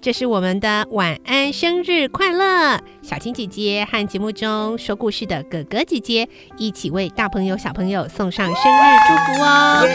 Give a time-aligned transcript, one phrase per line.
[0.00, 9.86] 这是我们的晚安生日快乐，小青姐姐和节目中说故事的哥哥姐姐一起为大朋友小朋友送上生日祝福哦！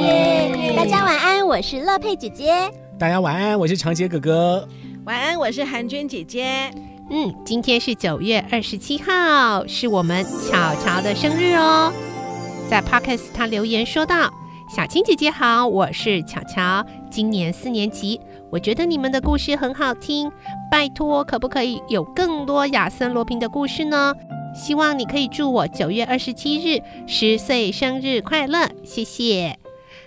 [0.00, 0.74] 耶！
[0.74, 2.70] 大家晚安，我是乐佩姐姐。
[2.98, 4.66] 大家晚安，我是长杰哥哥。
[5.04, 6.70] 晚安，我是韩娟姐姐。
[7.10, 11.92] 嗯，今天是九月二十七号，是我们巧巧的生日哦。
[12.70, 14.32] 在 Podcast 他留言说道
[14.74, 18.18] ：“小青姐姐好，我是巧巧，今年四年级。
[18.50, 20.32] 我觉得你们的故事很好听，
[20.70, 24.14] 拜托可不可以有更多亚森罗平的故事呢？
[24.54, 29.58] 希望你可以祝我九月二十七日十岁生日快乐，谢谢。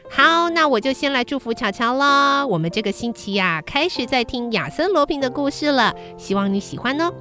[0.09, 2.47] 好，那我就先来祝福巧巧了。
[2.47, 7.13] 我们这个星期呀、开始在听亚森罗平的故事了，希望你喜欢哦。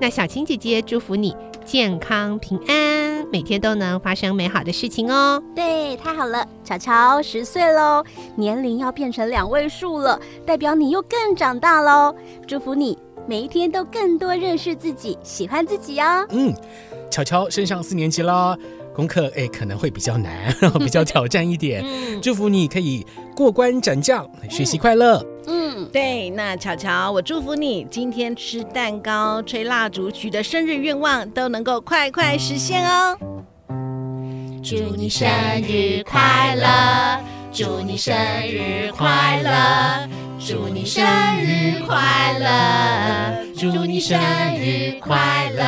[0.00, 1.34] 那小青姐姐祝福你
[1.64, 5.42] 健康平安。”每天都能发生美好的事情哦！
[5.56, 8.04] 对，太好了，巧巧十岁喽，
[8.36, 12.14] 年龄要变成两位数了，代表你又更长大喽！
[12.46, 12.96] 祝福你
[13.26, 16.24] 每一天都更多认识自己，喜欢自己哦。
[16.30, 16.54] 嗯，
[17.10, 18.56] 巧巧升上四年级了，
[18.94, 21.82] 功课哎可能会比较难， 比较挑战一点。
[21.84, 25.33] 嗯，祝福你可以过关斩将，学习快乐。
[25.46, 25.88] 嗯。
[25.92, 33.18] 对，那巧巧，我祝福你今天吃蛋糕、吹蜡烛、许的生日愿望都能够快快实现哦！
[34.62, 35.28] 祝你生
[35.62, 37.20] 日快乐！
[37.52, 38.14] 祝你生
[38.48, 40.08] 日快乐！
[40.40, 41.04] 祝你生
[41.40, 43.44] 日快乐！
[43.56, 44.18] 祝你生
[44.58, 45.62] 日快乐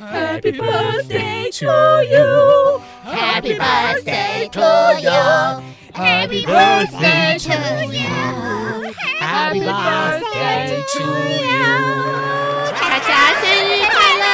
[0.00, 1.66] ！Happy birthday to
[2.10, 2.80] you!
[3.04, 4.60] Happy birthday to
[5.00, 5.62] you!
[5.92, 7.52] Happy birthday to
[7.92, 8.55] you!
[9.36, 11.60] Happy birthday to you！
[12.74, 13.08] 恰恰
[13.40, 14.24] 生日快乐！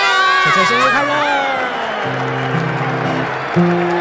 [0.45, 0.95] 恰恰生日快
[3.89, 3.92] 乐！